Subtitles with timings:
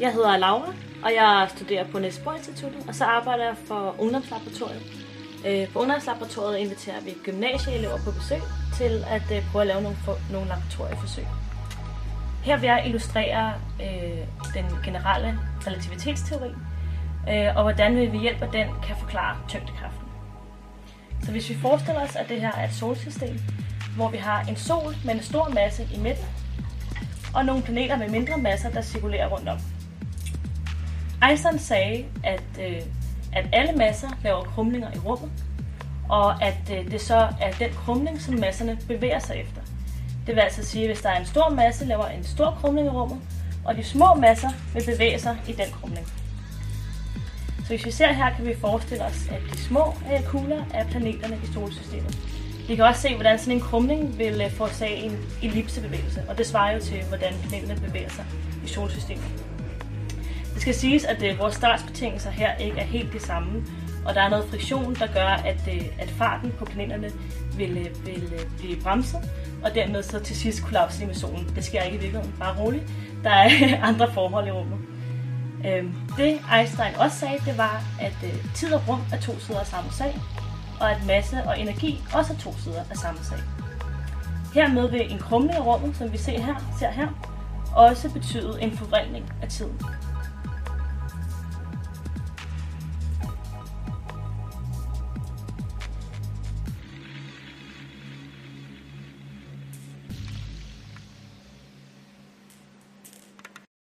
[0.00, 0.72] Jeg hedder Laura,
[1.04, 4.82] og jeg studerer på Niels Bohr Instituttet, og så arbejder jeg for Ungdomslaboratoriet.
[5.46, 8.40] Øh, på Ungdomslaboratoriet inviterer vi gymnasieelever på besøg
[8.74, 11.26] til at øh, prøve at lave nogle, for, nogle laboratorieforsøg.
[12.44, 16.50] Her vil jeg illustrere øh, den generelle relativitetsteori,
[17.30, 20.08] øh, og hvordan vi ved hjælp af den kan forklare tyngdekraften.
[21.24, 23.38] Så hvis vi forestiller os, at det her er et solsystem,
[23.96, 26.26] hvor vi har en sol med en stor masse i midten,
[27.34, 29.58] og nogle planeter med mindre masser, der cirkulerer rundt om.
[31.22, 32.82] Einstein sagde, at, øh,
[33.32, 35.30] at alle masser laver krumlinger i rummet,
[36.08, 39.60] og at øh, det så er den krumling, som masserne bevæger sig efter.
[40.26, 42.86] Det vil altså sige, at hvis der er en stor masse, laver en stor krumling
[42.86, 43.18] i rummet,
[43.64, 46.06] og de små masser vil bevæge sig i den krumling.
[47.58, 50.86] Så hvis vi ser her, kan vi forestille os, at de små øh, kugler er
[50.86, 52.18] planeterne i solsystemet.
[52.68, 56.46] Vi kan også se, hvordan sådan en krumling vil øh, forårsage en ellipsebevægelse, og det
[56.46, 58.24] svarer jo til, hvordan planeterne bevæger sig
[58.64, 59.44] i solsystemet.
[60.56, 63.64] Det skal siges, at øh, vores startsbetingelser her ikke er helt det samme,
[64.06, 67.10] og der er noget friktion, der gør, at, øh, at farten på planeterne
[67.56, 69.20] vil, øh, vil øh, blive bremset,
[69.64, 71.52] og dermed så til sidst kollapse i med solen.
[71.54, 72.84] Det sker ikke i virkeligheden, bare roligt.
[73.24, 73.50] Der er
[73.88, 74.78] andre forhold i rummet.
[75.66, 79.60] Øhm, det Einstein også sagde, det var, at øh, tid og rum er to sider
[79.60, 80.18] af samme sag,
[80.80, 83.38] og at masse og energi også er to sider af samme sag.
[84.54, 87.08] Hermed vil en krumling af rummet, som vi ser her, ser her
[87.76, 89.80] også betyde en forvrængning af tiden.